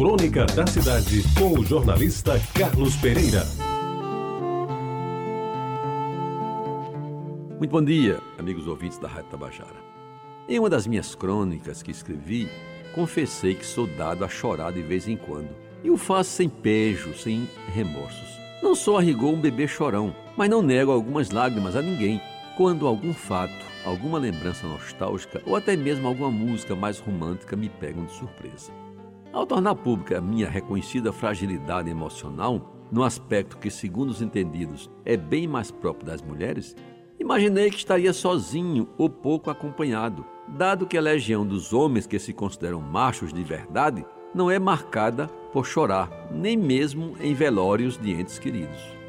[0.00, 3.42] Crônica da Cidade, com o jornalista Carlos Pereira.
[7.58, 9.76] Muito bom dia, amigos ouvintes da Rádio Tabajara.
[10.48, 12.48] Em uma das minhas crônicas que escrevi,
[12.94, 15.50] confessei que sou dado a chorar de vez em quando.
[15.84, 18.40] E o faço sem pejo, sem remorsos.
[18.62, 22.22] Não sou a rigor um bebê chorão, mas não nego algumas lágrimas a ninguém
[22.56, 28.06] quando algum fato, alguma lembrança nostálgica ou até mesmo alguma música mais romântica me pegam
[28.06, 28.72] de surpresa.
[29.32, 35.46] Ao tornar pública minha reconhecida fragilidade emocional, no aspecto que, segundo os entendidos, é bem
[35.46, 36.74] mais próprio das mulheres,
[37.18, 42.32] imaginei que estaria sozinho ou pouco acompanhado, dado que a legião dos homens que se
[42.32, 44.04] consideram machos de verdade
[44.34, 48.99] não é marcada por chorar, nem mesmo em velórios de entes queridos.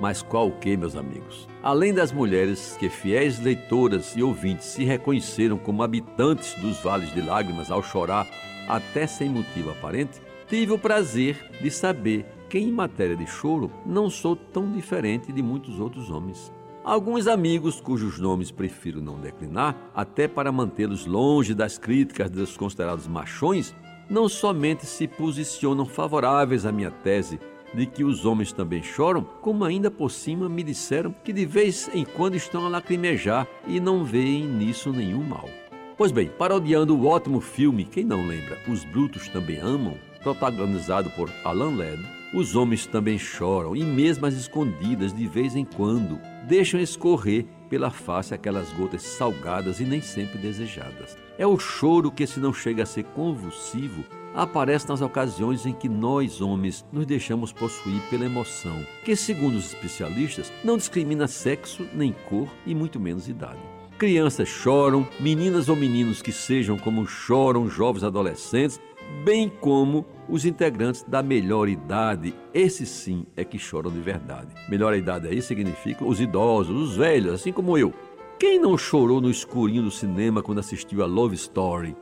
[0.00, 1.46] Mas qual o que, meus amigos?
[1.62, 7.20] Além das mulheres que fiéis leitoras e ouvintes se reconheceram como habitantes dos vales de
[7.20, 8.26] lágrimas ao chorar
[8.66, 10.18] até sem motivo aparente,
[10.48, 15.42] tive o prazer de saber que, em matéria de choro, não sou tão diferente de
[15.42, 16.50] muitos outros homens.
[16.82, 23.06] Alguns amigos, cujos nomes prefiro não declinar, até para mantê-los longe das críticas dos considerados
[23.06, 23.74] machões,
[24.08, 27.38] não somente se posicionam favoráveis à minha tese
[27.74, 31.90] de que os homens também choram, como ainda por cima me disseram que de vez
[31.94, 35.48] em quando estão a lacrimejar e não veem nisso nenhum mal.
[35.96, 41.30] Pois bem, parodiando o ótimo filme Quem Não Lembra, Os Brutos Também Amam, protagonizado por
[41.44, 46.80] Alan Ladd, os homens também choram e mesmo as escondidas de vez em quando deixam
[46.80, 51.16] escorrer pela face aquelas gotas salgadas e nem sempre desejadas.
[51.38, 54.04] É o choro que, se não chega a ser convulsivo,
[54.34, 59.72] aparece nas ocasiões em que nós, homens, nos deixamos possuir pela emoção, que, segundo os
[59.72, 63.79] especialistas, não discrimina sexo, nem cor e muito menos idade.
[64.00, 68.80] Crianças choram, meninas ou meninos que sejam como choram jovens adolescentes,
[69.26, 74.54] bem como os integrantes da melhor idade, esses sim é que choram de verdade.
[74.70, 77.92] Melhor idade aí significa os idosos, os velhos, assim como eu.
[78.38, 81.94] Quem não chorou no escurinho do cinema quando assistiu a Love Story?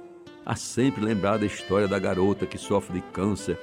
[0.46, 3.58] A sempre lembrar da história da garota que sofre de câncer,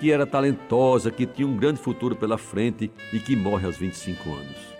[0.00, 4.28] que era talentosa, que tinha um grande futuro pela frente e que morre aos 25
[4.28, 4.75] anos.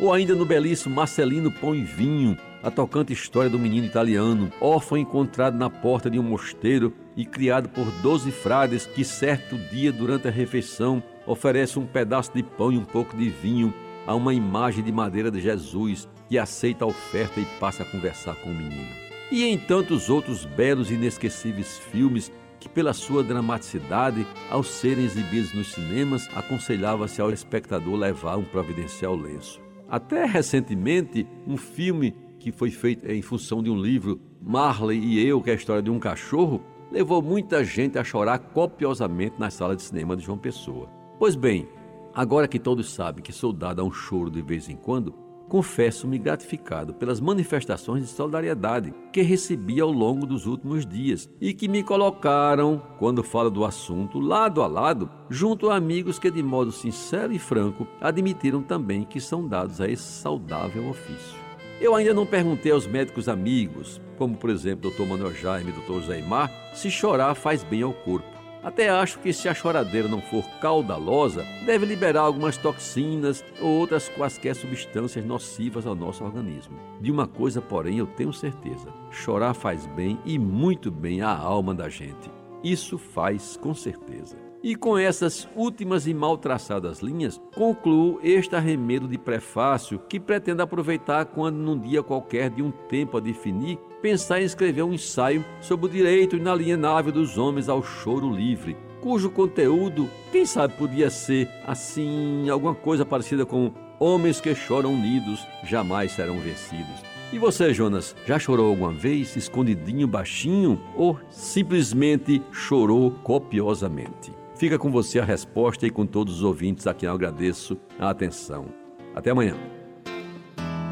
[0.00, 4.96] Ou ainda no belíssimo Marcelino Pão e Vinho, a tocante história do menino italiano, órfão
[4.96, 10.28] encontrado na porta de um mosteiro e criado por doze frades que certo dia durante
[10.28, 13.72] a refeição oferece um pedaço de pão e um pouco de vinho
[14.06, 18.34] a uma imagem de madeira de Jesus que aceita a oferta e passa a conversar
[18.36, 18.88] com o menino.
[19.30, 25.52] E em tantos outros belos e inesquecíveis filmes que, pela sua dramaticidade, ao serem exibidos
[25.52, 29.60] nos cinemas, aconselhava-se ao espectador levar um providencial lenço.
[29.92, 35.42] Até recentemente, um filme que foi feito em função de um livro, Marley e Eu,
[35.42, 39.76] que é a história de um cachorro, levou muita gente a chorar copiosamente na sala
[39.76, 40.88] de cinema de João Pessoa.
[41.18, 41.68] Pois bem,
[42.14, 45.14] agora que todos sabem que sou dado a um choro de vez em quando,
[45.52, 51.68] confesso-me gratificado pelas manifestações de solidariedade que recebi ao longo dos últimos dias e que
[51.68, 56.72] me colocaram, quando falo do assunto, lado a lado, junto a amigos que, de modo
[56.72, 61.38] sincero e franco, admitiram também que são dados a esse saudável ofício.
[61.78, 65.02] Eu ainda não perguntei aos médicos amigos, como por exemplo Dr.
[65.02, 66.06] Manuel Jaime e Dr.
[66.06, 68.31] Zaimar, se chorar faz bem ao corpo.
[68.62, 74.08] Até acho que se a choradeira não for caudalosa, deve liberar algumas toxinas ou outras
[74.08, 76.78] quaisquer substâncias nocivas ao nosso organismo.
[77.00, 81.74] De uma coisa, porém, eu tenho certeza: chorar faz bem e muito bem à alma
[81.74, 82.30] da gente.
[82.62, 84.51] Isso faz com certeza.
[84.62, 90.62] E com essas últimas e mal traçadas linhas, concluo este arremedo de prefácio que pretendo
[90.62, 95.44] aproveitar quando, num dia qualquer de um tempo a definir, pensar em escrever um ensaio
[95.60, 101.48] sobre o direito inalienável dos homens ao choro livre, cujo conteúdo, quem sabe, podia ser
[101.66, 103.72] assim, alguma coisa parecida com
[104.04, 107.04] Homens que choram unidos jamais serão vencidos.
[107.32, 114.41] E você, Jonas, já chorou alguma vez, escondidinho, baixinho, ou simplesmente chorou copiosamente?
[114.62, 118.10] Fica com você a resposta e com todos os ouvintes a quem eu agradeço a
[118.10, 118.66] atenção.
[119.12, 119.56] Até amanhã.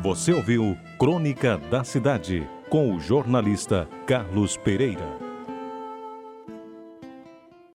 [0.02, 5.29] Você ouviu Crônica da Cidade com o jornalista Carlos Pereira.